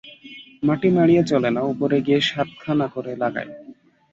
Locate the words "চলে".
1.31-1.49